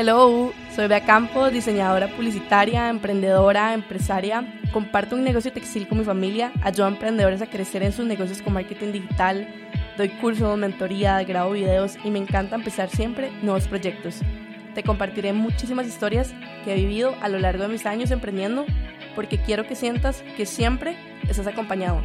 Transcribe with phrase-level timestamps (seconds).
[0.00, 4.46] Hello, soy Bea Campos, diseñadora publicitaria, emprendedora, empresaria.
[4.72, 8.40] Comparto un negocio textil con mi familia, ayudo a emprendedores a crecer en sus negocios
[8.40, 9.48] con marketing digital,
[9.96, 14.20] doy cursos, mentoría, grabo videos y me encanta empezar siempre nuevos proyectos.
[14.76, 16.32] Te compartiré muchísimas historias
[16.64, 18.66] que he vivido a lo largo de mis años emprendiendo
[19.16, 20.96] porque quiero que sientas que siempre
[21.28, 22.00] estás acompañado.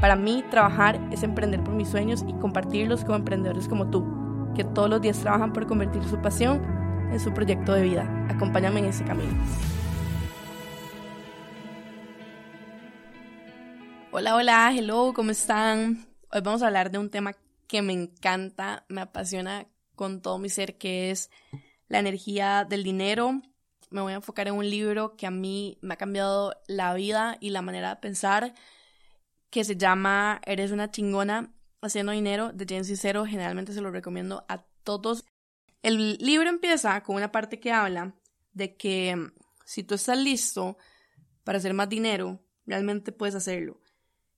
[0.00, 4.02] Para mí, trabajar es emprender por mis sueños y compartirlos con emprendedores como tú,
[4.56, 6.82] que todos los días trabajan por convertir su pasión
[7.12, 8.26] en su proyecto de vida.
[8.28, 9.32] Acompáñame en ese camino.
[14.10, 16.06] Hola, hola, hello, ¿cómo están?
[16.30, 17.34] Hoy vamos a hablar de un tema
[17.66, 21.30] que me encanta, me apasiona con todo mi ser, que es
[21.88, 23.42] la energía del dinero.
[23.90, 27.36] Me voy a enfocar en un libro que a mí me ha cambiado la vida
[27.40, 28.54] y la manera de pensar,
[29.50, 33.26] que se llama Eres una chingona haciendo dinero de James Cicero.
[33.26, 35.24] Generalmente se lo recomiendo a todos.
[35.84, 38.14] El libro empieza con una parte que habla
[38.54, 39.32] de que mm,
[39.66, 40.78] si tú estás listo
[41.44, 43.82] para hacer más dinero, realmente puedes hacerlo.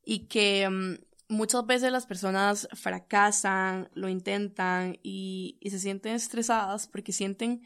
[0.05, 0.97] Y que mm,
[1.29, 7.63] muchas veces las personas fracasan, lo intentan y, se sienten estresadas porque sienten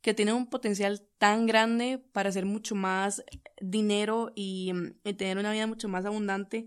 [0.00, 3.22] que tienen un potencial tan grande para hacer mucho más
[3.60, 6.66] dinero y, mm, tener una vida mucho más abundante,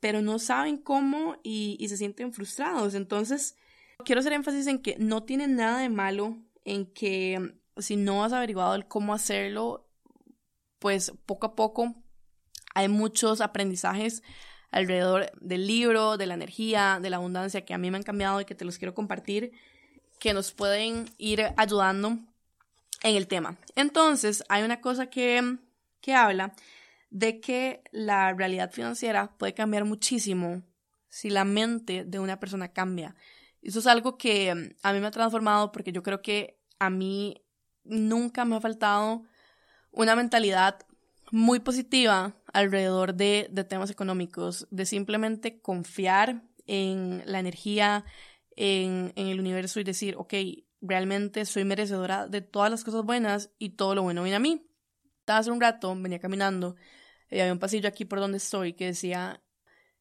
[0.00, 2.94] pero no saben cómo y, y se sienten frustrados.
[2.94, 3.56] Entonces,
[4.04, 8.24] Quiero hacer énfasis en que no tiene nada de malo en que mm, si no
[8.24, 9.88] has averiguado el cómo hacerlo,
[10.78, 11.94] pues poco a poco
[12.74, 14.22] hay muchos aprendizajes
[14.70, 18.40] alrededor del libro, de la energía, de la abundancia que a mí me han cambiado
[18.40, 19.52] y que te los quiero compartir,
[20.18, 22.18] que nos pueden ir ayudando
[23.02, 23.56] en el tema.
[23.74, 25.58] Entonces, hay una cosa que,
[26.00, 26.54] que habla
[27.10, 30.62] de que la realidad financiera puede cambiar muchísimo
[31.08, 33.16] si la mente de una persona cambia.
[33.62, 36.90] Eso es algo que mm, a mí me ha transformado porque yo creo que a
[36.90, 37.44] mí
[37.84, 39.22] nunca me ha faltado
[39.90, 40.78] una mentalidad
[41.30, 48.04] muy positiva alrededor de, temas económicos, de simplemente confiar en la energía,
[48.56, 50.34] en, el universo y decir, ok,
[50.80, 54.66] realmente soy merecedora de todas las cosas buenas y todo lo bueno viene a mí.
[55.26, 56.74] Hace un rato venía caminando
[57.30, 59.40] y había un pasillo aquí por donde estoy que decía,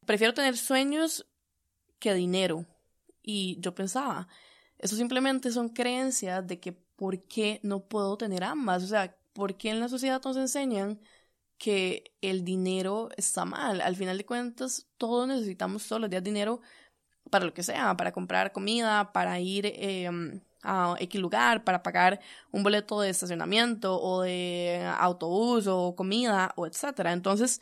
[0.06, 1.28] prefiero tener sueños
[2.00, 2.66] que dinero.
[3.31, 4.28] Y yo pensaba,
[4.79, 8.84] eso simplemente son creencias de que por qué no puedo tener ambas.
[8.84, 11.00] O sea, ¿por qué en la sociedad nos enseñan
[11.59, 13.81] que el dinero está mal?
[13.81, 16.62] Al final de cuentas, todos necesitamos todos los días dinero
[17.29, 22.19] para lo que sea, para comprar comida, para ir em, a X lugar, para pagar
[22.51, 27.13] un boleto de estacionamiento o de autobús o comida o etcétera.
[27.13, 27.62] Entonces,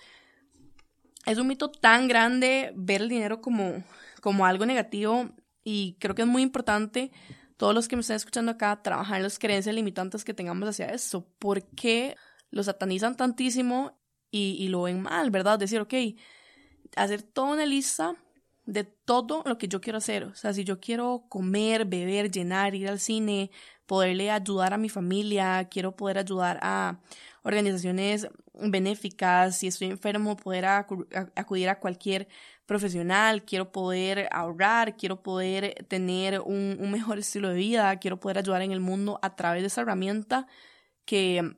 [1.25, 3.83] es un mito tan grande ver el dinero como,
[4.21, 5.29] como algo negativo
[5.69, 7.11] y creo que es muy importante,
[7.57, 10.85] todos los que me están escuchando acá, trabajar en las creencias limitantes que tengamos hacia
[10.85, 11.27] eso.
[11.39, 12.15] ¿Por qué
[12.51, 13.99] lo satanizan tantísimo
[14.31, 15.59] y, lo ven mal, verdad?
[15.59, 15.93] Decir, ok,
[16.95, 18.15] hacer toda una lista
[18.65, 20.23] de todo lo que yo quiero hacer.
[20.23, 23.51] O sea, si yo quiero comer, beber, llenar, ir al cine,
[23.85, 27.01] poderle ayudar a mi familia, quiero poder ayudar a
[27.43, 32.29] organizaciones benéficas, si estoy enfermo, poder acudir a cualquier
[32.67, 38.61] profesional, quiero poder ahorrar, quiero poder tener un, mejor estilo de vida, quiero poder ayudar
[38.61, 40.47] en el mundo a través de esa herramienta
[41.05, 41.57] que,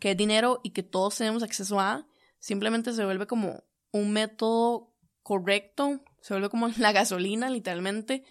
[0.00, 2.06] que es dinero y que todos tenemos acceso a,
[2.40, 4.92] simplemente se vuelve como un método
[5.22, 8.24] correcto, se vuelve como la gasolina literalmente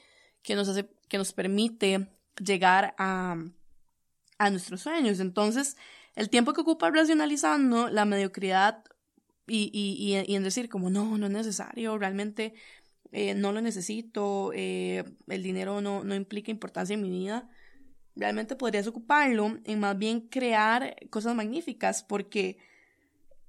[0.43, 2.09] que nos hace, que nos permite
[2.43, 3.37] llegar a,
[4.37, 5.21] a nuestros sueños.
[5.21, 5.77] Entonces,
[6.15, 8.83] el tiempo que ocupa racionalizando la mediocridad
[9.47, 12.53] y, y, y, en decir como no, no es necesario, realmente
[13.11, 17.49] eh, no lo necesito, eh, el dinero no, no implica importancia en mi vida,
[18.15, 22.57] realmente podrías ocuparlo en más bien crear cosas magníficas porque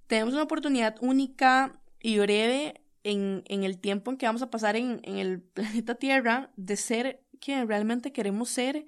[0.07, 4.77] tenemos una oportunidad única y breve en, en el tiempo en que vamos a pasar
[4.77, 8.87] en, en el planeta Tierra de ser quien realmente queremos ser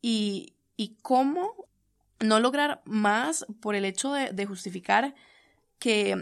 [0.00, 1.66] y, y cómo
[2.20, 5.14] no lograr más por el hecho de, de justificar
[5.84, 6.16] que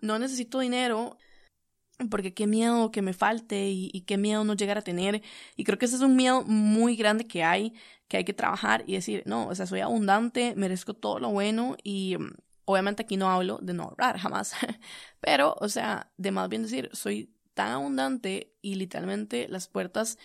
[0.00, 1.16] no necesito dinero
[2.10, 5.22] porque qué miedo que me falte y, qué miedo no llegar a tener.
[5.54, 7.72] Y creo que ese es un miedo muy grande que hay,
[8.08, 11.76] que hay que trabajar y decir, no, o sea, soy abundante, merezco todo lo bueno
[11.84, 14.54] y mm, obviamente aquí no hablo de no ahorrar jamás,
[15.20, 20.18] pero, o sea, de más bien decir, soy tan abundante y literalmente las puertas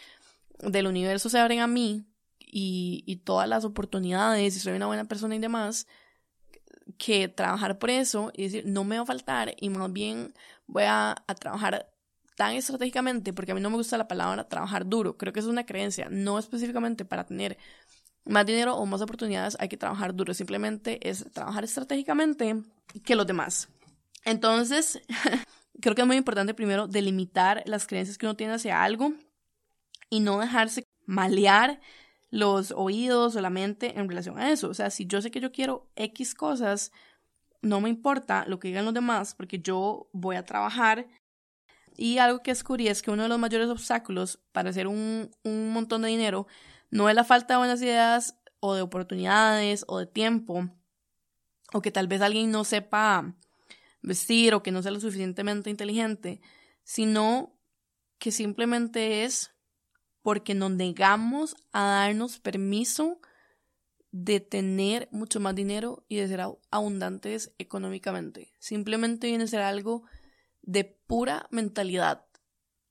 [0.57, 2.07] del universo se abren a mí
[2.39, 5.85] y, y todas las oportunidades y soy una buena persona y demás,
[6.97, 10.33] que trabajar por eso y decir, no me va a faltar y más bien
[10.67, 11.89] voy a, trabajar
[12.35, 15.45] tan estratégicamente, porque a mí no me gusta la palabra trabajar duro, creo que es
[15.45, 17.57] una creencia, no específicamente para tener
[18.25, 20.33] más dinero o más oportunidades, hay que trabajar duro.
[20.33, 22.55] Simplemente es trabajar estratégicamente
[23.03, 23.67] que los demás.
[24.23, 25.01] Entonces,
[25.81, 29.13] creo que es muy importante primero delimitar las creencias que uno tiene hacia algo
[30.09, 31.79] y no dejarse malear
[32.31, 34.69] los oídos o la mente en relación a eso.
[34.69, 36.91] O sea, si yo sé que yo quiero X cosas,
[37.61, 41.07] no me importa lo que digan los demás porque yo voy a trabajar.
[41.97, 45.71] Y algo que descubrí es que uno de los mayores obstáculos para hacer un, un
[45.71, 46.47] montón de dinero
[46.89, 50.69] no es la falta de buenas ideas o de oportunidades o de tiempo
[51.73, 53.35] o que tal vez alguien no sepa
[54.01, 56.41] vestir o que no sea lo suficientemente inteligente,
[56.83, 57.57] sino
[58.17, 59.51] que simplemente es
[60.21, 63.19] porque nos negamos a darnos permiso
[64.11, 68.53] de tener mucho más dinero y de ser abundantes económicamente.
[68.59, 70.03] Simplemente viene a ser algo
[70.61, 72.25] de pura mentalidad.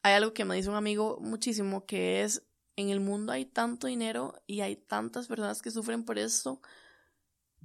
[0.03, 2.43] Hay algo que me dice un amigo muchísimo que es
[2.77, 6.61] en el mundo hay tanto dinero y hay tantas personas que sufren por esto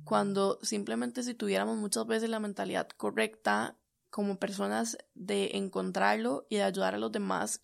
[0.03, 3.77] cuando simplemente si tuviéramos muchas veces la mentalidad correcta
[4.09, 7.61] como personas de encontrarlo y de ayudar a los demás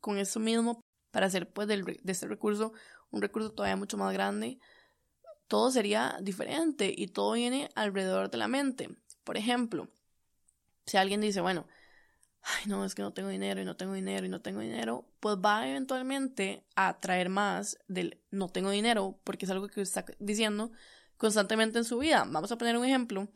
[0.00, 0.80] con eso mismo
[1.16, 2.74] para hacer pues de este recurso
[3.10, 4.58] un recurso todavía mucho más grande,
[5.48, 8.90] todo sería diferente y todo viene alrededor de la mente.
[9.24, 9.88] Por ejemplo,
[10.84, 11.66] si alguien dice, bueno,
[12.42, 15.08] ay no, es que no tengo dinero y no tengo dinero y no tengo dinero,
[15.18, 20.04] pues va eventualmente a traer más del no tengo dinero porque es algo que está
[20.18, 20.70] diciendo
[21.16, 22.26] constantemente en su vida.
[22.28, 23.26] Vamos a poner un ejemplo.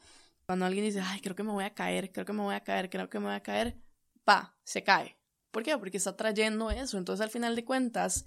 [0.44, 2.60] Cuando alguien dice, ay, creo que me voy a caer, creo que me voy a
[2.60, 3.78] caer, creo que me voy a caer,
[4.22, 5.19] pa, se cae.
[5.50, 5.76] ¿Por qué?
[5.78, 6.98] Porque está trayendo eso.
[6.98, 8.26] Entonces, al final de cuentas,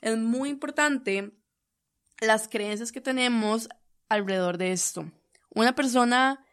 [0.00, 1.32] es muy importante
[2.20, 3.68] las creencias que tenemos
[4.08, 5.10] alrededor de esto.
[5.54, 6.44] Una persona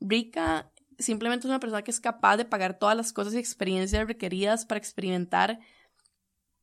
[0.00, 4.06] rica simplemente es una persona que es capaz de pagar todas las cosas y experiencias
[4.06, 5.58] requeridas para experimentar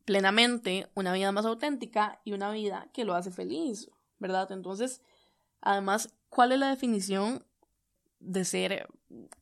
[0.06, 3.90] plenamente una vida más auténtica y una vida que lo hace feliz,
[4.20, 4.52] ¿verdad?
[4.52, 5.02] Entonces,
[5.60, 7.46] además, ¿cuál es la definición
[8.22, 8.88] de ser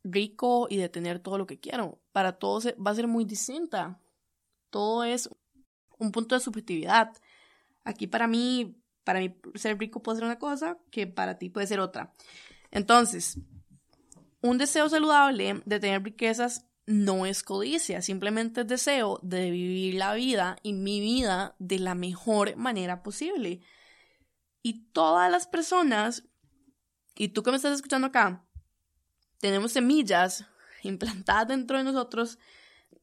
[0.02, 1.99] rico y de tener todo lo que quiero.
[2.12, 4.00] Para todos va a ser muy distinta.
[4.70, 5.28] Todo es
[5.98, 7.12] un punto de subjetividad.
[7.84, 11.66] Aquí para mí, para mí ser rico puede ser una cosa que para ti puede
[11.66, 12.14] ser otra.
[12.70, 13.38] Entonces,
[14.40, 20.14] un deseo saludable de tener riquezas no es codicia, simplemente es deseo de vivir la
[20.14, 23.60] vida y mi vida de la mejor manera posible.
[24.62, 26.24] Y todas las personas,
[27.14, 28.44] y tú que me estás escuchando acá,
[29.38, 30.46] tenemos semillas
[30.88, 32.38] implantadas dentro de nosotros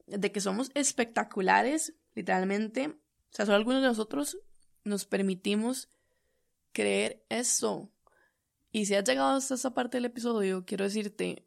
[0.05, 2.87] de que somos espectaculares, literalmente.
[2.87, 4.37] O sea, solo algunos de nosotros
[4.83, 5.89] nos permitimos
[6.71, 7.91] creer eso.
[8.71, 11.45] Y si has llegado hasta esta parte del episodio, quiero decirte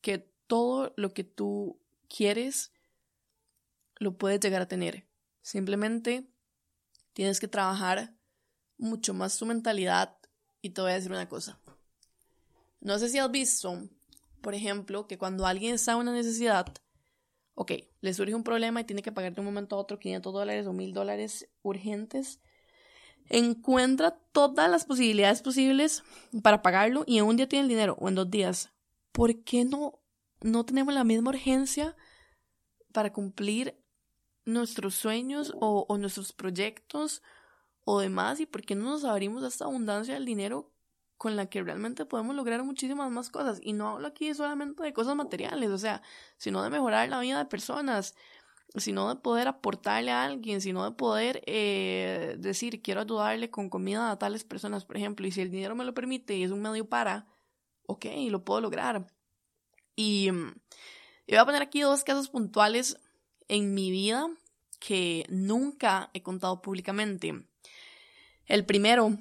[0.00, 2.72] que todo lo que tú quieres
[3.96, 5.06] lo puedes llegar a tener.
[5.42, 6.28] Simplemente
[7.12, 8.14] tienes que trabajar
[8.76, 10.16] mucho más tu mentalidad
[10.62, 11.60] y te voy a decir una cosa.
[12.80, 13.88] No sé si has visto
[14.40, 16.66] por ejemplo, que cuando alguien está en una necesidad,
[17.54, 20.32] ok, le surge un problema y tiene que pagar de un momento a otro 500
[20.32, 22.40] dólares o 1000 dólares urgentes,
[23.28, 26.02] encuentra todas las posibilidades posibles
[26.42, 28.72] para pagarlo y en un día tiene el dinero o en dos días.
[29.12, 30.00] ¿Por qué no,
[30.40, 31.96] no tenemos la misma urgencia
[32.92, 33.76] para cumplir
[34.44, 37.22] nuestros sueños o, o nuestros proyectos
[37.84, 38.40] o demás?
[38.40, 40.72] ¿Y por qué no nos abrimos a esta abundancia del dinero
[41.18, 43.58] con la que realmente podemos lograr muchísimas más cosas.
[43.62, 46.00] Y no hablo aquí solamente de cosas materiales, o sea,
[46.38, 48.14] sino de mejorar la vida de personas,
[48.76, 54.10] sino de poder aportarle a alguien, sino de poder eh, decir, quiero ayudarle con comida
[54.10, 56.62] a tales personas, por ejemplo, y si el dinero me lo permite y es un
[56.62, 57.26] medio para,
[57.86, 59.06] ok, lo puedo lograr.
[59.96, 62.96] Y, y voy a poner aquí dos casos puntuales
[63.48, 64.28] en mi vida
[64.78, 67.44] que nunca he contado públicamente.
[68.46, 69.18] El primero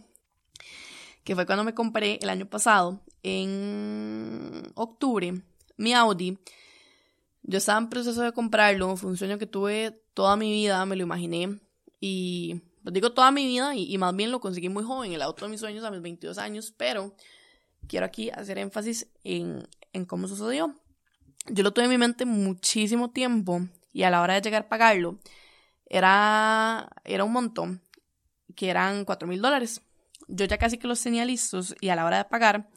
[1.28, 5.34] que fue cuando me compré el año pasado, en octubre,
[5.76, 6.38] mi Audi.
[7.44, 10.96] Yo estaba en proceso de comprarlo, fue un sueño que tuve toda mi vida, me
[10.96, 11.60] lo imaginé.
[12.00, 15.44] Y pues digo toda mi vida, y, más bien lo conseguí muy joven, el auto
[15.44, 17.14] de mis sueños a mis 22 años, pero
[17.90, 20.76] quiero aquí hacer énfasis en, en cómo sucedió.
[21.48, 24.70] Yo lo tuve en mi mente muchísimo tiempo y a la hora de llegar a
[24.70, 25.20] pagarlo
[25.88, 27.82] era, era un montón,
[28.56, 29.82] que eran 4 mil dólares
[30.28, 32.70] yo ya casi que los tenía listos y a la hora de pagar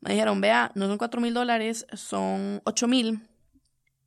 [0.00, 3.28] me dijeron, vea, no son cuatro mil dólares, son ocho mil.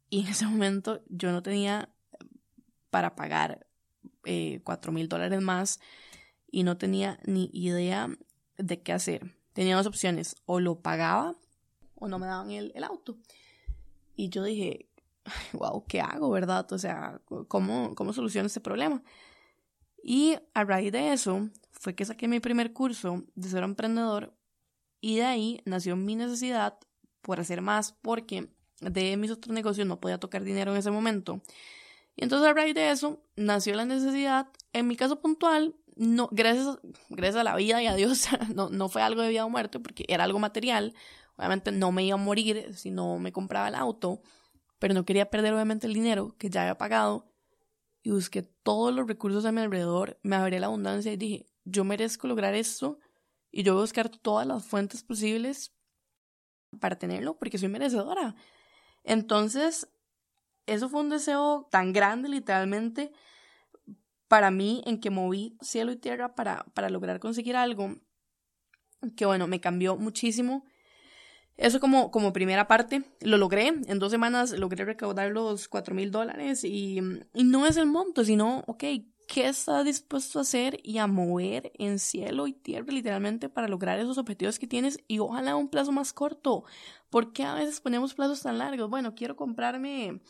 [0.10, 1.90] Y en ese momento yo no tenía
[2.90, 3.66] para pagar
[4.26, 5.80] eh, cuatro mil dólares más
[6.52, 8.10] y no tenía ni idea
[8.58, 9.36] de qué hacer.
[9.54, 11.36] Tenía dos opciones, o lo pagaba
[11.96, 13.18] o no me daban el, el auto.
[14.18, 14.90] Y yo dije,
[15.54, 16.72] wow, ¿qué hago, verdad?
[16.74, 19.02] O sea, ¿cómo, cómo soluciono este problema?
[20.04, 21.50] Y a raíz de eso
[21.86, 24.34] fue que saqué mi primer curso de ser emprendedor
[25.02, 26.80] y de ahí nació mi necesidad
[27.22, 28.50] por hacer más porque
[28.82, 31.42] de mis otros negocios no podía tocar dinero en ese momento.
[32.16, 36.80] Y entonces a raíz de eso nació la necesidad, en mi caso puntual, no, gracias,
[37.10, 39.80] gracias a la vida y a Dios, no, no fue algo de vida o muerte
[39.80, 40.96] porque era algo material.
[41.38, 44.24] Obviamente no me iba a morir si no me compraba el auto,
[44.80, 47.32] pero no quería perder obviamente el dinero que ya había pagado
[48.02, 51.84] y busqué todos los recursos a mi alrededor, me abrí la abundancia y dije, yo
[51.84, 53.00] merezco lograr esto
[53.52, 55.74] y yo voy a buscar todas las fuentes posibles
[56.80, 58.36] para tenerlo porque soy merecedora.
[59.04, 59.90] Entonces,
[60.66, 63.12] eso fue un deseo tan grande literalmente
[64.28, 67.96] para mí en que moví cielo y tierra para, para lograr conseguir algo
[69.16, 70.66] que bueno, me cambió muchísimo.
[71.58, 73.68] Eso como, como primera parte, lo logré.
[73.68, 77.00] En dos semanas logré recaudar los cuatro mil dólares y,
[77.34, 78.84] y no es el monto, sino, ok,
[79.28, 84.00] ¿qué estás dispuesto a hacer y a mover en cielo y tierra literalmente para lograr
[84.00, 86.64] esos objetivos que tienes y ojalá un plazo más corto?
[87.10, 88.90] ¿Por qué a veces ponemos plazos tan largos?
[88.90, 90.22] Bueno, quiero comprarme,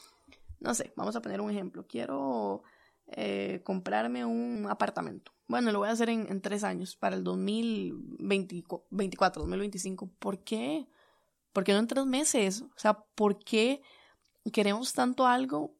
[0.59, 2.63] no sé, vamos a poner un ejemplo, quiero
[3.07, 5.31] eh, comprarme un apartamento.
[5.47, 10.09] Bueno, lo voy a hacer en, tres años, para el 2024, 2025.
[10.17, 10.87] ¿Por qué?
[11.53, 12.63] ¿Por qué no en tres meses?
[12.63, 13.83] O sea, ¿por qué
[14.51, 15.74] queremos tanto algo,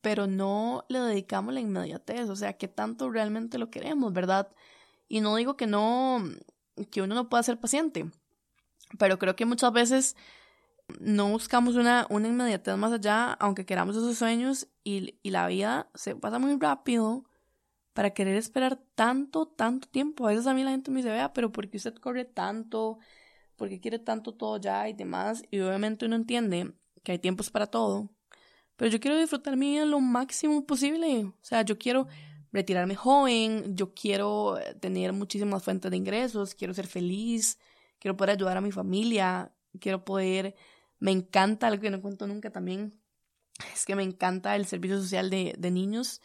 [0.00, 2.28] pero no le dedicamos la inmediatez?
[2.28, 4.48] O sea, ¿qué tanto realmente lo queremos, verdad?
[5.08, 6.22] Y no digo que no,
[6.90, 8.10] que uno no pueda ser paciente,
[8.98, 10.16] pero creo que muchas veces
[10.98, 15.90] no buscamos una, una inmediatez más allá, aunque queramos esos sueños, y, y, la vida
[15.94, 17.24] se pasa muy rápido
[17.92, 20.26] para querer esperar tanto, tanto tiempo.
[20.26, 22.98] A veces a mí la gente me dice, vea, pero ¿por qué usted corre tanto?
[23.56, 25.42] ¿Por qué quiere tanto todo ya y demás?
[25.50, 28.10] Y obviamente uno entiende que hay tiempos para todo,
[28.80, 31.24] pero yo quiero disfrutar mi vida lo máximo posible.
[31.26, 32.06] O sea, yo quiero
[32.50, 37.58] retirarme joven, yo quiero tener muchísimas fuentes de ingresos, quiero ser feliz,
[37.98, 40.54] quiero poder ayudar a mi familia, quiero poder
[40.98, 42.98] me encanta, algo que no cuento nunca también,
[43.74, 46.22] es que me encanta el servicio social de, de niños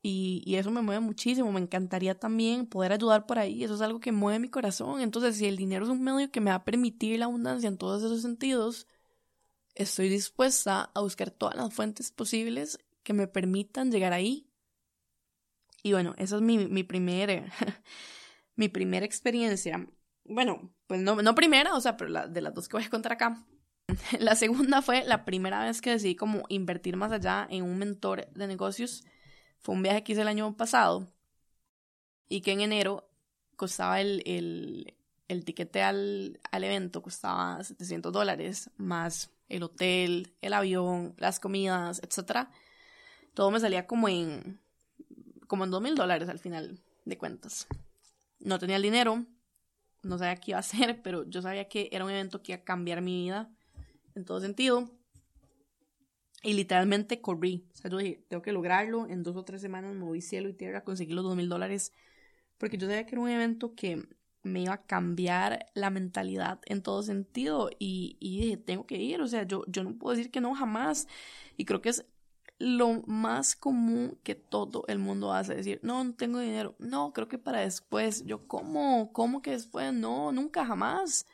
[0.00, 1.52] y, y, eso me mueve muchísimo.
[1.52, 3.62] Me encantaría también poder ayudar por ahí.
[3.62, 5.02] Eso es algo que mueve mi corazón.
[5.02, 7.76] Entonces, si el dinero es un medio que me va a permitir la abundancia en
[7.76, 8.86] todos esos sentidos,
[9.74, 14.48] estoy dispuesta a buscar todas las fuentes posibles que me permitan llegar ahí.
[15.82, 17.50] Y bueno, esa es mi, mi, primer,
[18.56, 19.86] mi primera experiencia.
[20.24, 22.90] Bueno, pues no, no primera, o sea, pero la, de las dos que voy a
[22.90, 23.46] contar acá.
[24.18, 28.26] La segunda fue la primera vez que decidí como invertir más allá en un mentor
[28.32, 29.04] de negocios.
[29.60, 31.12] Fue un viaje que hice el año pasado
[32.28, 33.10] y que en enero
[33.56, 34.94] costaba el, el,
[35.28, 42.00] el tiquete al, al evento, costaba 700 dólares, más el hotel, el avión, las comidas,
[42.02, 42.48] etc.
[43.34, 44.60] Todo me salía como en,
[45.46, 47.66] como en 2 mil dólares al final de cuentas.
[48.40, 49.24] No tenía el dinero,
[50.02, 52.62] no sabía qué iba a hacer, pero yo sabía que era un evento que iba
[52.62, 53.50] a cambiar mi vida
[54.14, 54.90] en todo sentido.
[56.42, 57.66] Y literalmente corrí.
[57.72, 59.06] O sea, yo dije, tengo que lograrlo.
[59.08, 61.92] En dos o tres semanas moví cielo y tierra, conseguí los dos mil dólares.
[62.58, 64.06] Porque yo sabía que era un evento que
[64.44, 67.70] me iba a cambiar la mentalidad en todo sentido.
[67.78, 69.20] Y, y dije, tengo que ir.
[69.20, 71.08] O sea, yo, yo no puedo decir que no jamás.
[71.56, 72.04] Y creo que es
[72.58, 75.54] lo más común que todo el mundo hace.
[75.54, 76.76] Decir, no, no tengo dinero.
[76.78, 78.24] No, creo que para después.
[78.26, 79.12] Yo, ¿cómo?
[79.12, 79.92] ¿Cómo que después?
[79.92, 81.26] No, nunca, jamás.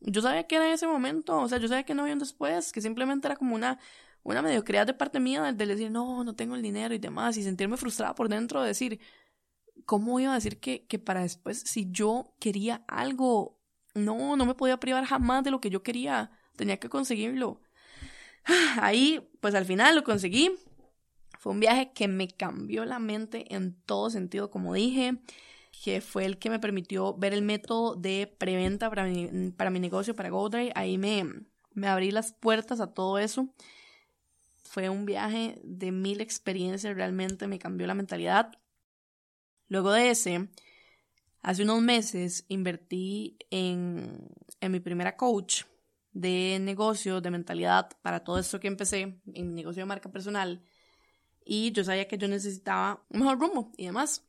[0.00, 2.20] Yo sabía que era en ese momento, o sea, yo sabía que no había un
[2.20, 3.78] después, que simplemente era como una,
[4.22, 7.42] una mediocridad de parte mía de, decir, no, no tengo el dinero y demás, y
[7.42, 8.98] sentirme frustrada por dentro de decir,
[9.90, 13.58] ¿cómo iba a decir que, que para después, si yo quería algo,
[13.92, 17.60] no, no me podía privar jamás de lo que yo quería, tenía que conseguirlo.
[18.80, 20.52] Ahí, pues al final lo conseguí.
[21.40, 25.18] Fue un viaje que me cambió la mente en todo sentido, como dije
[25.82, 29.80] que fue el que me permitió ver el método de preventa para mi, para mi
[29.80, 30.70] negocio, para GoDrive.
[30.76, 31.24] Ahí me,
[31.72, 33.52] me abrí las puertas a todo eso.
[34.62, 38.52] Fue un viaje de mil experiencias, realmente me cambió la mentalidad.
[39.70, 40.48] Luego de ese,
[41.42, 44.28] hace unos meses invertí en,
[44.60, 45.62] en mi primera coach
[46.12, 50.60] de negocio, de mentalidad, para todo esto que empecé en mi negocio de marca personal.
[51.44, 54.26] Y yo sabía que yo necesitaba un mejor rumbo y demás.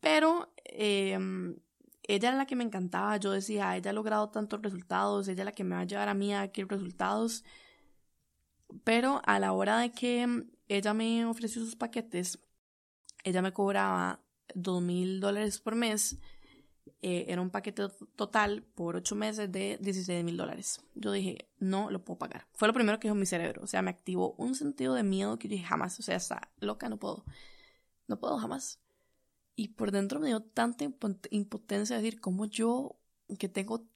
[0.00, 1.56] Pero em,
[2.02, 3.18] ella era la que me encantaba.
[3.18, 6.08] Yo decía, ella ha logrado tantos resultados, ella es la que me va a llevar
[6.08, 7.44] a mí a adquirir resultados.
[8.82, 12.40] Pero a la hora de que ella me ofreció sus paquetes,
[13.22, 16.18] ella me cobraba dos mil dólares por mes.
[17.02, 17.82] Eh, era un paquete
[18.16, 20.80] total por ocho meses de 16 mil dólares.
[20.94, 22.46] Yo dije, no lo puedo pagar.
[22.54, 23.62] Fue lo primero que dijo mi cerebro.
[23.62, 25.98] O sea, me activó un sentido de miedo que yo dije, jamás.
[26.00, 27.24] O sea, está loca, no puedo.
[28.08, 28.80] No puedo jamás.
[29.56, 30.84] y por dentro me dio tanta
[31.30, 32.96] impotencia decir, como yo,
[33.38, 33.86] que tengo,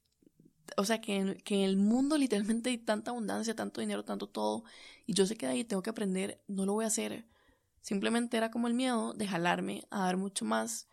[0.77, 4.63] o sea, que que en el mundo literalmente hay tanta abundancia, tanto dinero, tanto todo,
[5.05, 7.25] y yo sé que de ahí tengo que aprender, no lo voy a hacer.
[7.81, 10.87] Simplemente era como el miedo de jalarme a dar mucho más.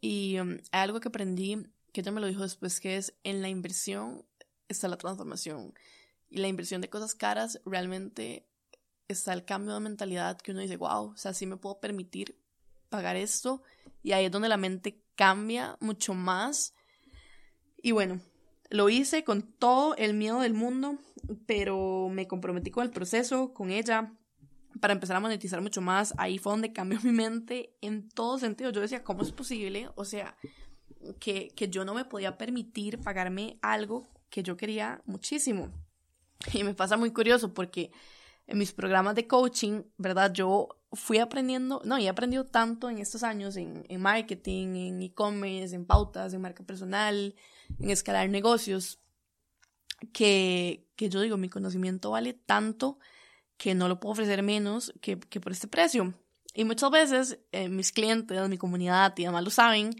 [0.00, 3.48] Y um, algo que aprendí, que ella me lo dijo después, que es en la
[3.48, 4.24] inversión
[4.68, 5.74] está la transformación.
[6.28, 8.46] Y la inversión de cosas caras realmente
[9.08, 12.38] está el cambio de mentalidad que uno dice, wow, o sea, sí me puedo permitir
[12.88, 13.62] pagar esto
[14.02, 16.74] y ahí es donde la mente cambia mucho más.
[17.82, 18.20] Y bueno,
[18.70, 20.98] lo hice con todo el miedo del mundo,
[21.46, 24.12] pero me comprometí con el proceso, con ella,
[24.82, 26.12] para empezar a monetizar mucho más.
[26.18, 28.70] Ahí fue donde cambió mi mente en todo sentido.
[28.70, 29.88] Yo decía, ¿cómo es posible?
[29.94, 30.36] O sea,
[31.20, 35.70] que, que yo no me podía permitir pagarme algo que yo quería muchísimo.
[36.52, 37.92] Y me pasa muy curioso porque
[38.48, 40.32] en mis programas de coaching, ¿verdad?
[40.32, 45.76] Yo fui aprendiendo, no, y he aprendido tanto en estos años en, marketing, en e-commerce,
[45.76, 47.36] en pautas, en marca personal,
[47.78, 48.98] en escalar negocios,
[50.12, 52.98] que, que yo digo, mi conocimiento vale tanto
[53.62, 56.14] que no lo puedo ofrecer menos que, que por este precio.
[56.52, 59.94] Y muchas veces eh, mis clientes, mi comunidad y demás lo saben.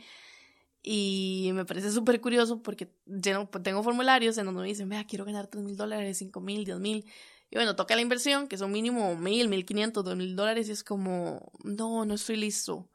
[0.83, 5.25] Y me parece súper curioso porque lleno, tengo formularios en donde me dicen, vea, quiero
[5.25, 7.07] ganar 3 mil dólares, 5 mil, 10 mil.
[7.51, 10.73] Y bueno, toca la inversión, que son mínimo mil, mil quinientos, dos mil dólares, y
[10.73, 12.89] es como, no, no estoy listo.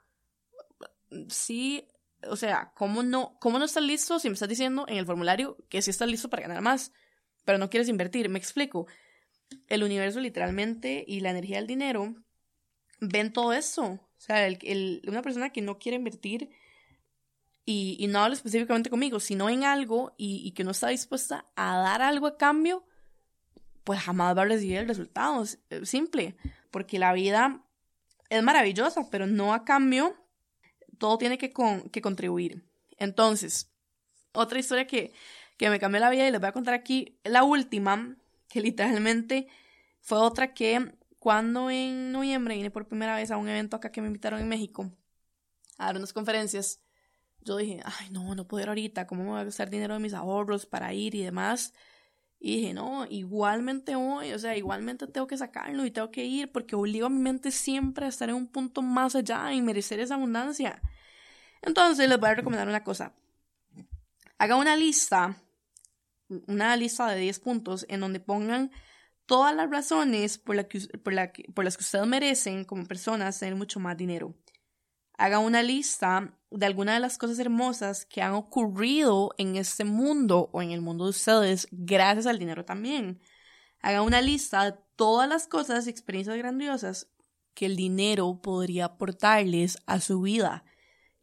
[1.29, 1.87] Sí,
[2.27, 5.55] o sea, ¿cómo no, ¿cómo no estás listo si me estás diciendo en el formulario
[5.69, 6.91] que sí estás listo para ganar más,
[7.45, 8.27] pero no quieres invertir?
[8.27, 8.85] Me explico.
[9.67, 12.15] El universo literalmente y la energía del dinero
[12.99, 13.85] ven todo eso.
[13.85, 16.49] O sea, el, una persona que no quiere invertir
[17.65, 21.77] y, no habla específicamente conmigo, sino en algo y, y que no está dispuesta a
[21.77, 22.85] dar algo a cambio,
[23.83, 25.45] pues jamás va a recibir el resultado.
[25.83, 26.35] simple,
[26.71, 27.63] porque la vida
[28.29, 30.15] es maravillosa, pero no a cambio,
[30.97, 31.53] todo tiene que,
[31.91, 32.63] que contribuir.
[32.97, 33.71] Entonces,
[34.33, 35.13] otra historia que,
[35.57, 39.47] que me cambió la vida y les voy a contar aquí, la última, que literalmente
[40.01, 44.01] fue otra que cuando en noviembre vine por primera vez a un evento acá que
[44.01, 44.91] me invitaron en México
[45.77, 46.81] a dar unas conferencias,
[47.41, 49.99] yo dije, ay, no, no puedo ir ahorita, ¿cómo me voy a gastar dinero de
[49.99, 51.73] mis ahorros para ir y demás?
[52.39, 56.51] Y dije, no, igualmente voy, o sea, igualmente tengo que sacarlo y tengo que ir
[56.51, 59.99] porque obligo a mi mente siempre a estar en un punto más allá y merecer
[59.99, 60.81] esa abundancia.
[61.61, 63.13] Entonces les voy a recomendar una cosa.
[64.37, 65.35] Haga una lista,
[66.47, 68.71] una lista de 10 puntos en donde pongan
[69.25, 73.39] todas las razones por, la que, por, la por las que ustedes merecen como personas
[73.39, 74.35] tener mucho más dinero.
[75.17, 80.49] Haga una lista de algunas de las cosas hermosas que han ocurrido en este mundo
[80.53, 83.19] o en el mundo de ustedes gracias al dinero también.
[83.81, 87.07] Haga una lista de todas las cosas y experiencias grandiosas
[87.53, 90.63] que el dinero podría aportarles a su vida.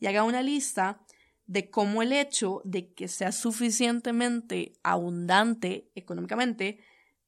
[0.00, 1.03] Y haga una lista
[1.46, 6.78] de cómo el hecho de que sea suficientemente abundante económicamente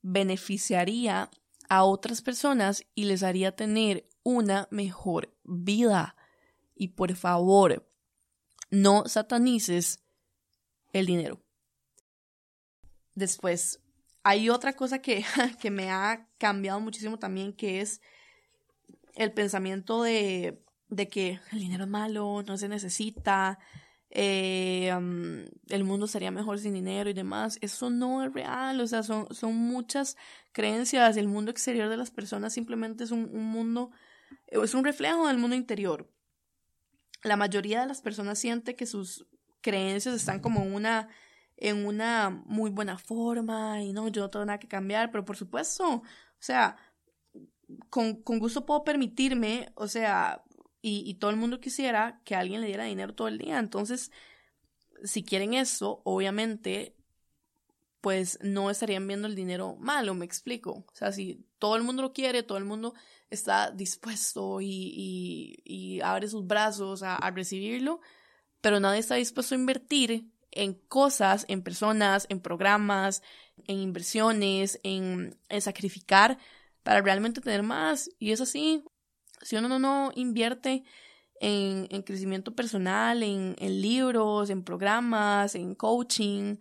[0.02, 1.30] beneficiaría
[1.68, 6.16] a otras personas y les haría tener una mejor vida.
[6.74, 7.88] Y por favor,
[8.70, 10.00] no satanices
[10.92, 11.42] el dinero.
[13.14, 13.80] Después,
[14.22, 15.24] hay otra cosa que,
[15.60, 18.00] que me ha cambiado muchísimo también, que es
[19.14, 23.58] el pensamiento de, de que el dinero es malo, no se necesita,
[24.10, 24.92] eh,
[25.68, 27.58] el mundo sería mejor sin dinero y demás.
[27.60, 30.16] Eso no es real, o sea, son, son muchas
[30.52, 31.16] creencias.
[31.16, 33.90] El mundo exterior de las personas simplemente es un, un mundo,
[34.46, 36.08] es un reflejo del mundo interior
[37.26, 39.26] la mayoría de las personas siente que sus
[39.60, 41.08] creencias están como una,
[41.56, 45.36] en una muy buena forma y no, yo no tengo nada que cambiar, pero por
[45.36, 46.02] supuesto, o
[46.38, 46.76] sea,
[47.90, 50.44] con, con gusto puedo permitirme, o sea,
[50.86, 53.58] y, y, todo el mundo quisiera que alguien le diera dinero todo el día.
[53.58, 54.12] Entonces,
[55.04, 56.94] si quieren eso, obviamente,
[58.00, 60.84] pues no estarían viendo el dinero malo, me explico.
[60.86, 62.94] O sea, si todo el mundo lo quiere, todo el mundo
[63.30, 68.00] está dispuesto y, y, abre sus brazos a, recibirlo,
[68.60, 73.22] pero nadie está dispuesto a invertir en cosas, en personas, en programas,
[73.66, 76.38] en inversiones, en, sacrificar
[76.84, 78.08] para realmente tener más.
[78.20, 78.84] Y es así,
[79.42, 80.84] si uno no, invierte
[81.40, 86.56] en, en, crecimiento personal, en, en, libros, en programas, en coaching,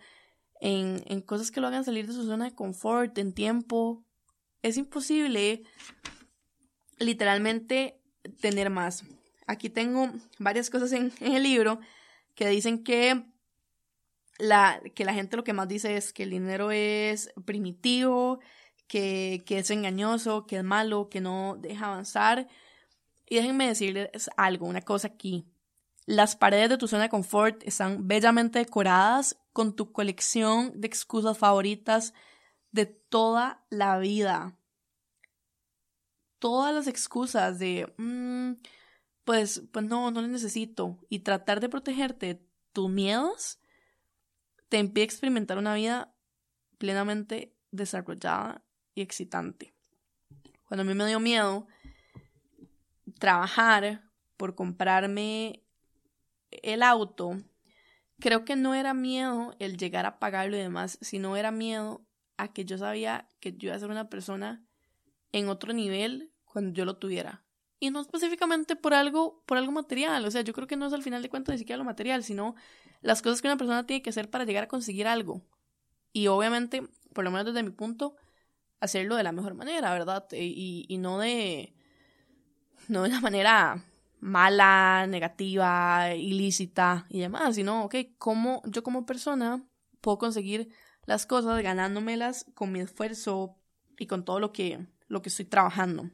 [0.60, 4.04] en, en, cosas que lo hagan salir de su zona de confort, en tiempo,
[4.62, 5.64] es imposible
[7.00, 8.02] literalmente
[8.42, 9.04] tener más.
[9.48, 11.80] Aquí tengo varias cosas en, el libro
[12.34, 13.24] que dicen que
[14.38, 18.40] la, que la gente lo que más dice es que el dinero es primitivo,
[18.88, 22.48] que, que es engañoso, que es malo, que no deja avanzar.
[23.28, 25.48] Y déjenme decirles algo, una cosa aquí.
[26.06, 31.38] Las paredes de tu zona de confort están bellamente decoradas con tu colección de excusas
[31.38, 32.14] favoritas
[32.72, 34.58] de toda la vida.
[36.38, 38.54] Todas las excusas de, mm,
[39.24, 41.00] pues, pues no, no le necesito.
[41.10, 43.60] Y tratar de protegerte de tus miedos
[44.70, 46.14] te impide experimentar una vida
[46.78, 49.74] plenamente desarrollada y excitante.
[50.68, 51.68] Cuando a mí me dio miedo
[53.20, 54.04] trabajar
[54.38, 55.64] por comprarme
[56.52, 57.38] el auto,
[58.20, 62.06] creo que no era miedo el llegar a pagarlo y demás, sino era miedo
[62.38, 64.66] a que yo sabía que yo iba a ser una persona
[65.32, 67.44] en otro nivel cuando yo lo tuviera.
[67.80, 70.26] Y no específicamente por algo, por algo material.
[70.26, 72.24] O sea, yo creo que no es al final de cuentas ni siquiera lo material,
[72.24, 72.56] sino
[73.02, 75.42] las cosas que una persona tiene que hacer para llegar a conseguir algo.
[76.14, 78.16] Y obviamente, por lo menos desde mi punto,
[78.80, 80.26] hacerlo de la mejor manera, ¿verdad?
[80.32, 81.76] E, y, y no de.
[82.88, 83.84] No de la manera
[84.20, 89.64] mala, negativa, ilícita y demás, sino, ok, ¿cómo yo como persona
[90.02, 90.70] puedo conseguir
[91.06, 93.56] las cosas ganándomelas con mi esfuerzo
[93.98, 96.10] y con todo lo que, lo que estoy trabajando.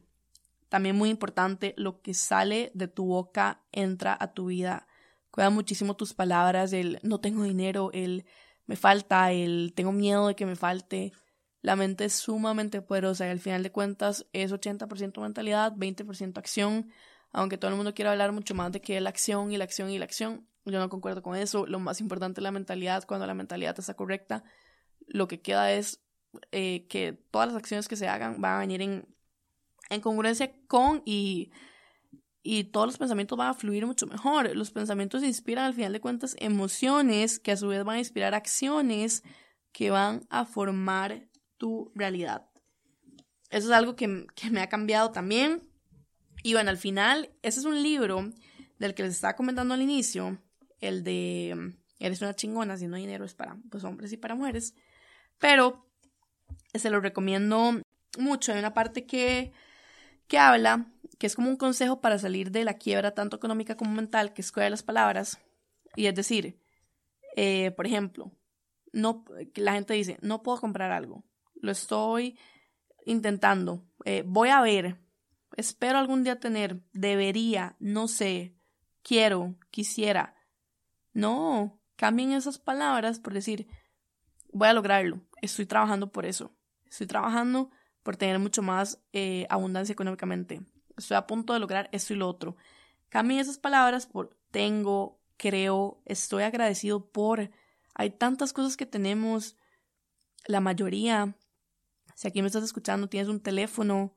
[0.69, 4.87] También muy importante, lo que sale de tu boca entra a tu vida.
[5.31, 8.25] Cuida muchísimo tus palabras, el no tengo dinero, el
[8.65, 11.11] me falta, el tengo miedo de que me falte.
[11.61, 16.91] La mente es sumamente poderosa y al final de cuentas es 80% mentalidad, 20% acción.
[17.31, 19.89] Aunque todo el mundo quiera hablar mucho más de que la acción y la acción
[19.89, 21.65] y la acción, yo no concuerdo con eso.
[21.67, 23.05] Lo más importante es la mentalidad.
[23.05, 24.43] Cuando la mentalidad está correcta,
[25.07, 26.01] lo que queda es
[26.51, 29.07] eh, que todas las acciones que se hagan van a venir en,
[29.89, 31.51] en congruencia con y,
[32.41, 34.55] y todos los pensamientos van a fluir mucho mejor.
[34.55, 38.33] Los pensamientos inspiran al final de cuentas emociones que a su vez van a inspirar
[38.33, 39.23] acciones
[39.71, 41.27] que van a formar
[41.61, 42.47] tu realidad.
[43.51, 45.61] Eso es algo que, que me ha cambiado también.
[46.41, 48.31] Y bueno, al final, ese es un libro
[48.79, 50.39] del que les estaba comentando al inicio,
[50.79, 54.73] el de Eres una chingona, si no dinero es para pues, hombres y para mujeres.
[55.37, 55.85] Pero
[56.73, 57.79] se lo recomiendo
[58.17, 58.51] mucho.
[58.51, 59.51] Hay una parte que,
[60.27, 60.87] que habla,
[61.19, 64.41] que es como un consejo para salir de la quiebra tanto económica como mental, que
[64.41, 65.37] escoge las palabras.
[65.95, 66.57] Y es decir,
[67.35, 68.31] eh, por ejemplo,
[68.93, 71.23] no, la gente dice, no puedo comprar algo.
[71.61, 72.37] Lo estoy
[73.05, 73.85] intentando.
[74.03, 74.99] Eh, voy a ver.
[75.55, 76.81] Espero algún día tener.
[76.91, 77.77] Debería.
[77.79, 78.55] No sé.
[79.01, 79.55] Quiero.
[79.71, 80.35] Quisiera.
[81.13, 81.79] No.
[81.95, 83.67] Cambien esas palabras por decir,
[84.51, 86.55] voy a lograrlo estoy trabajando por eso.
[86.89, 87.71] Estoy trabajando
[88.03, 90.61] por tener mucho más eh, abundancia económicamente.
[90.97, 92.55] Estoy a punto de lograr esto y lo otro.
[93.09, 97.51] Cambien esas palabras por tengo, creo, estoy agradecido por.
[97.93, 99.57] Hay tantas cosas que tenemos.
[100.45, 101.35] La mayoría.
[102.21, 104.15] Si aquí me estás escuchando, tienes un teléfono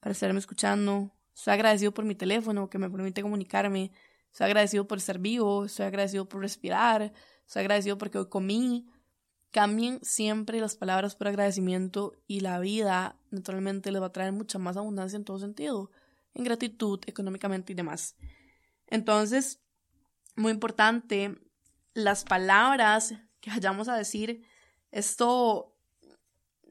[0.00, 1.12] para estarme escuchando.
[1.36, 3.92] Estoy agradecido por mi teléfono que me permite comunicarme.
[4.32, 5.64] Estoy agradecido por estar vivo.
[5.64, 7.12] Estoy agradecido por respirar.
[7.46, 8.88] Estoy agradecido porque hoy comí.
[9.52, 14.58] Cambien siempre las palabras por agradecimiento y la vida naturalmente les va a traer mucha
[14.58, 15.92] más abundancia en todo sentido,
[16.34, 18.16] en gratitud, económicamente y demás.
[18.88, 19.60] Entonces,
[20.34, 21.38] muy importante,
[21.92, 24.44] las palabras que vayamos a decir,
[24.90, 25.73] esto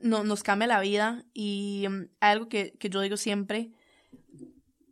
[0.03, 3.71] no, nos cambia la vida y mm, hay algo que, que yo digo siempre,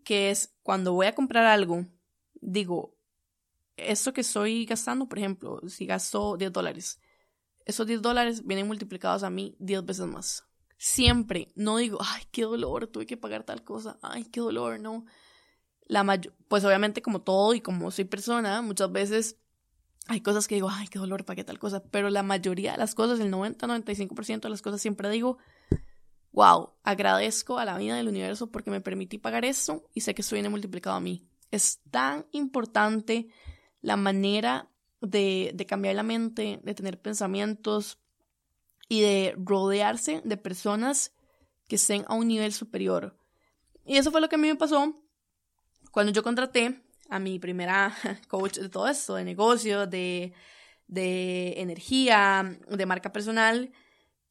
[0.04, 1.86] que es cuando voy a comprar algo,
[2.42, 2.96] digo,
[3.78, 7.00] esto que estoy gastando, por ejemplo, si gasto 10 dólares,
[7.66, 10.44] esos 10 dólares vienen multiplicados a mí 10 veces más.
[10.78, 15.06] Siempre, no digo, ay, qué dolor, tuve que pagar tal cosa, ay, qué dolor, no.
[15.86, 19.41] La pues obviamente como todo y como soy persona, muchas veces
[20.08, 22.96] hay cosas que digo, ay, qué dolor, pagué tal cosa, pero la mayoría de las
[22.96, 25.38] cosas, el 90-95% de las cosas siempre digo,
[26.32, 30.22] wow, agradezco a la vida del universo porque me permití pagar eso y sé que
[30.22, 31.28] eso viene multiplicado a mí.
[31.52, 33.30] Es tan importante
[33.82, 34.70] la manera
[35.02, 38.00] de, de cambiar la mente, de tener pensamientos
[38.88, 41.14] y de rodearse de personas
[41.68, 43.18] que estén a un nivel superior.
[43.86, 45.02] Y eso fue lo que a mí me pasó
[45.92, 46.82] cuando yo contraté
[47.12, 47.94] a mi primera
[48.30, 50.34] coach de todo esto, de negocio, de,
[50.88, 53.72] de energía, de marca personal,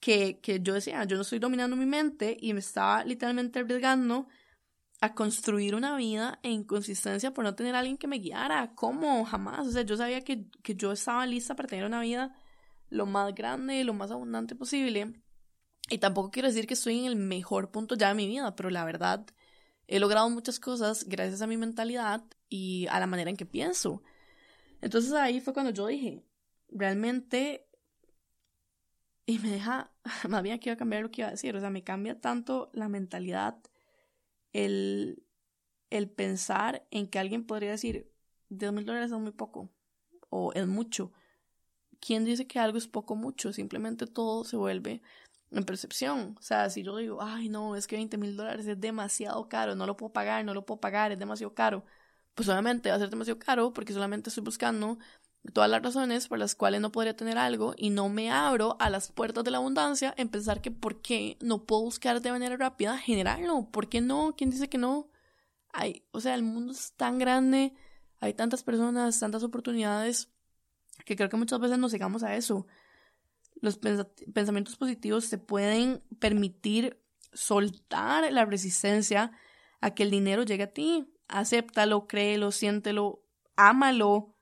[0.01, 4.29] que, que yo decía, yo no estoy dominando mi mente y me estaba literalmente arriesgando
[5.03, 8.73] a construir una vida en inconsistencia por no tener alguien que me guiara.
[8.75, 9.25] ¿Cómo?
[9.27, 9.67] Jamás.
[9.67, 12.35] O sea, yo sabía que, que yo estaba lista para tener una vida
[12.89, 15.23] lo más grande, lo más abundante posible.
[15.91, 18.71] Y tampoco quiero decir que estoy en el mejor punto ya de mi vida, pero
[18.71, 19.27] la verdad,
[19.91, 24.05] he logrado muchas cosas gracias a mi mentalidad y a la manera en que pienso.
[24.81, 26.23] Entonces ahí fue cuando yo dije,
[26.69, 27.67] realmente,
[29.27, 29.93] y me deja,
[30.29, 32.21] más bien aquí iba a cambiar lo que iba a decir, o sea, me cambia
[32.21, 33.59] tanto la mentalidad
[34.53, 35.25] el,
[35.91, 38.13] el pensar en que alguien podría decir,
[38.49, 39.71] 10 mil dólares es muy poco
[40.29, 41.13] o es mucho.
[41.99, 43.53] ¿Quién dice que algo es poco mucho?
[43.53, 45.03] Simplemente todo se vuelve
[45.51, 46.37] en percepción.
[46.39, 49.75] O sea, si yo digo, ay, no, es que 20 mil dólares es demasiado caro,
[49.75, 51.85] no lo puedo pagar, no lo puedo pagar, es demasiado caro.
[52.35, 54.99] Pues obviamente va a ser demasiado caro porque solamente estoy buscando
[55.53, 58.91] todas las razones por las cuales no podría tener algo y no me abro a
[58.91, 62.57] las puertas de la abundancia en pensar que por qué no puedo buscar de manera
[62.57, 63.69] rápida generarlo.
[63.71, 64.35] ¿Por qué no?
[64.37, 65.11] ¿Quién dice que no?
[65.73, 67.75] Hay, o sea, el mundo es tan grande,
[68.21, 70.29] hay tantas personas, tantas oportunidades,
[71.05, 72.67] que creo que muchas veces nos llegamos a eso.
[73.61, 79.33] Los pensamientos positivos te pueden permitir soltar la resistencia
[79.81, 81.13] a que el dinero llegue a ti.
[81.29, 83.23] Acéptalo, créelo, siéntelo,
[83.57, 84.35] ámalo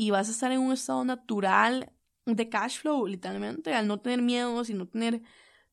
[0.00, 1.92] y vas a estar en un estado natural
[2.24, 5.20] de cash flow, literalmente, al no tener miedos y no tener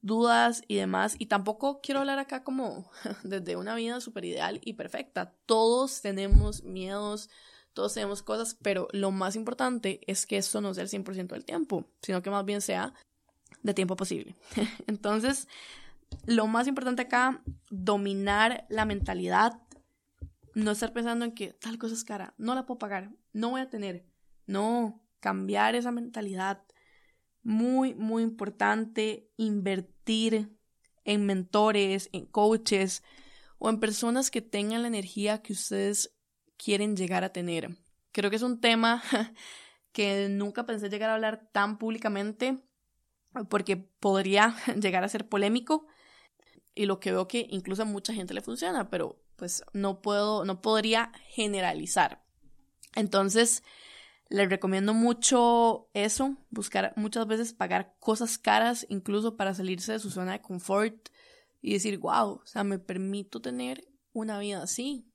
[0.02, 1.16] dudas y demás.
[1.18, 2.92] Y tampoco quiero hablar acá como
[3.24, 5.34] desde una vida súper ideal y perfecta.
[5.46, 7.30] Todos tenemos miedos,
[7.78, 11.46] todos tenemos cosas, pero lo más importante es que esto no sea el 100% del
[11.46, 12.92] tiempo, sino que más bien sea
[13.62, 14.36] de tiempo posible.
[14.88, 15.48] Entonces,
[16.26, 19.62] lo más importante acá, dominar la mentalidad,
[20.56, 23.62] no estar pensando en que tal cosa es cara, no la puedo pagar, no voy
[23.62, 24.08] a tener,
[24.48, 26.64] no, cambiar esa mentalidad.
[27.44, 30.52] Muy, muy importante invertir
[31.06, 33.04] en mentores, en coaches
[33.60, 36.17] o en personas que tengan la energía que ustedes
[36.58, 37.78] quieren llegar a tener.
[38.12, 39.04] Creo que es un tema
[39.92, 42.64] que nunca pensé llegar a hablar tan públicamente
[43.50, 45.88] porque podría llegar a ser polémico
[46.76, 50.46] y lo que veo que incluso a mucha gente le funciona, pero pues no puedo,
[50.46, 52.24] no podría generalizar.
[52.96, 53.64] Entonces,
[54.30, 60.10] les recomiendo mucho eso, buscar muchas veces pagar cosas caras, incluso para salirse de su
[60.10, 61.10] zona de confort
[61.62, 65.07] y decir, wow, o sea, me permito tener una vida así.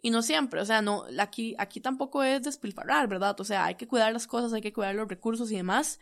[0.00, 3.38] Y no siempre, o sea, no, aquí, aquí tampoco es despilfarrar, ¿verdad?
[3.40, 5.98] O sea, hay que cuidar las cosas, hay que cuidar los recursos y demás,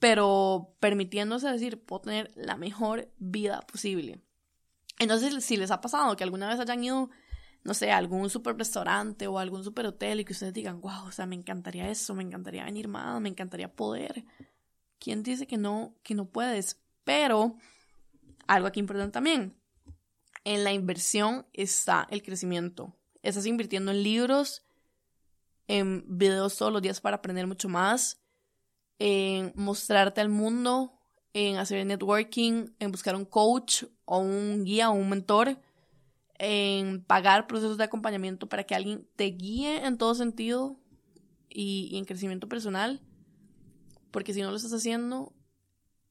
[0.00, 4.20] pero permitiéndose decir, puedo tener la mejor vida posible.
[4.98, 7.10] Entonces, si les ha pasado que alguna vez hayan ido
[7.64, 11.12] no sé, algún super restaurante o algún super hotel y que ustedes digan, wow, o
[11.12, 14.24] sea, me encantaría eso, me encantaría venir más, me encantaría poder.
[14.98, 16.78] ¿Quién dice que no, que no puedes?
[17.04, 17.56] Pero,
[18.46, 19.56] algo aquí importante también,
[20.44, 22.94] en la inversión está el crecimiento.
[23.24, 24.62] Estás invirtiendo en libros,
[25.66, 28.20] en videos todos los días para aprender mucho más,
[28.98, 31.00] en mostrarte al mundo,
[31.32, 35.58] en hacer networking, en buscar un coach o un guía o un mentor
[36.38, 40.78] en pagar procesos de acompañamiento para que alguien te guíe en todo sentido
[41.48, 43.00] y, en crecimiento personal,
[44.10, 45.32] porque si no lo estás haciendo,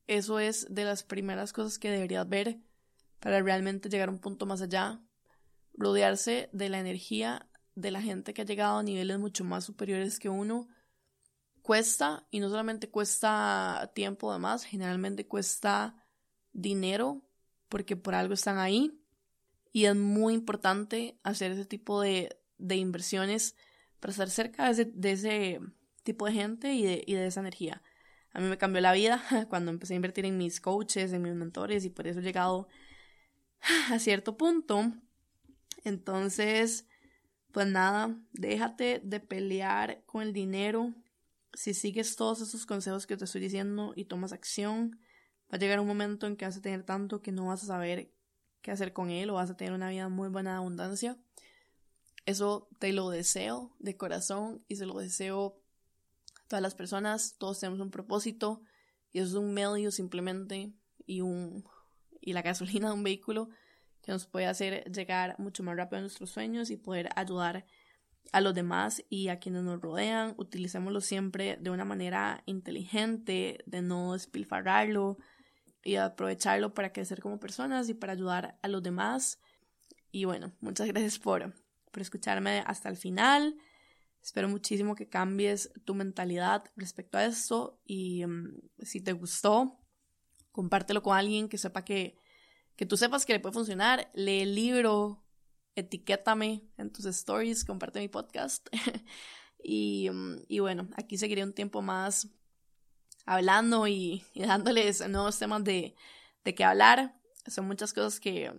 [0.07, 2.59] eso es de las primeras cosas que deberías ver
[3.19, 4.99] para realmente llegar a un punto más allá,
[5.73, 10.19] rodearse de la energía de la gente que ha llegado a niveles mucho más superiores
[10.19, 10.67] que uno,
[11.61, 16.05] cuesta, y no solamente cuesta tiempo además, generalmente cuesta
[16.51, 17.23] dinero,
[17.69, 18.99] porque por algo están ahí
[19.71, 23.55] y es muy importante hacer ese tipo de, inversiones
[23.99, 25.59] para estar cerca de ese,
[26.03, 27.81] tipo de gente y de, y de esa energía.
[28.33, 31.33] A mí me cambió la vida cuando empecé a invertir en mis coaches, en mis
[31.33, 32.67] mentores y por eso he llegado
[33.89, 34.91] a cierto punto.
[35.83, 36.87] Entonces,
[37.51, 40.93] pues nada, déjate de pelear con el dinero.
[41.53, 44.99] Si sigues todos esos consejos que te estoy diciendo y tomas acción,
[45.51, 47.67] va a llegar un momento en que vas a tener tanto que no vas a
[47.67, 48.11] saber
[48.61, 51.17] qué hacer con él o vas a tener una vida muy buena de abundancia.
[52.25, 55.61] Eso te lo deseo de corazón y se lo deseo
[56.43, 57.35] a todas las personas.
[57.37, 58.61] Todos tenemos un propósito
[59.11, 60.73] y eso es un medio simplemente
[61.05, 61.65] y un
[62.19, 63.49] y la gasolina de un vehículo
[64.03, 67.65] que nos puede hacer llegar mucho más rápido a nuestros sueños y poder ayudar
[68.31, 70.35] a los demás y a quienes nos rodean.
[70.37, 75.17] Utilicémoslo siempre de una manera inteligente, de no despilfarrarlo,
[75.83, 79.39] y aprovecharlo para crecer como personas y para ayudar a los demás.
[80.11, 81.53] Y bueno, muchas gracias por,
[81.95, 83.57] escucharme hasta el final.
[84.21, 89.77] Espero muchísimo que cambies tu mentalidad respecto a esto y mm, si te gustó,
[90.51, 92.17] compártelo con alguien que sepa que,
[92.75, 94.09] que tú sepas que le puede funcionar.
[94.13, 95.23] Lee el libro,
[95.75, 98.67] etiquétame en tus stories, comparte mi podcast.
[99.63, 102.27] y, mm, y bueno, aquí seguiré un tiempo más
[103.25, 105.95] hablando y, dándoles nuevos temas de,
[106.43, 107.19] de qué hablar.
[107.47, 108.53] Son muchas cosas que,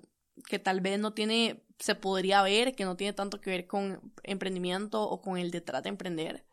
[0.48, 4.12] que tal vez no tiene, se podría ver, que no tiene tanto que ver con
[4.22, 6.44] emprendimiento o con el detrás de emprender,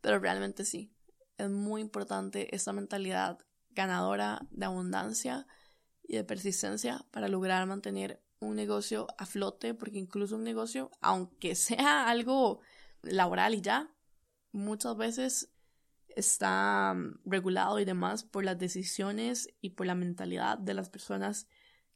[0.00, 0.92] pero realmente sí.
[1.38, 3.38] Es muy importante esta mentalidad
[3.70, 5.46] ganadora de abundancia
[6.08, 11.54] y de persistencia para lograr mantener un negocio a flote, porque incluso un negocio, aunque
[11.54, 12.60] sea algo
[13.02, 13.90] laboral y ya.
[14.52, 15.50] Muchas veces
[16.08, 21.46] está mm, regulado y demás por las decisiones y por la mentalidad de las personas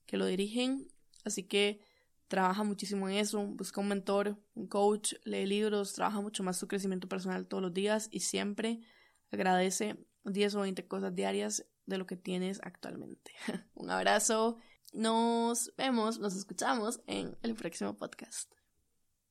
[0.06, 0.88] que lo dirigen.
[1.24, 1.80] Así que
[2.28, 6.68] trabaja muchísimo en eso, busca un mentor, un coach, lee libros, trabaja mucho más su
[6.68, 8.80] crecimiento personal todos los días y siempre
[9.32, 13.32] agradece 10 o 20 cosas diarias de lo que tienes actualmente.
[13.74, 14.56] un abrazo,
[14.94, 18.59] nos vemos, nos escuchamos en el próximo podcast.